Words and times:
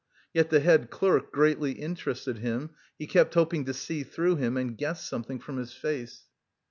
Yet 0.33 0.49
the 0.49 0.61
head 0.61 0.89
clerk 0.89 1.31
greatly 1.31 1.73
interested 1.73 2.39
him, 2.39 2.71
he 2.97 3.05
kept 3.05 3.35
hoping 3.35 3.65
to 3.65 3.73
see 3.75 4.01
through 4.03 4.37
him 4.37 4.57
and 4.57 4.75
guess 4.75 5.07
something 5.07 5.37
from 5.37 5.57
his 5.57 5.73
face. 5.73 6.21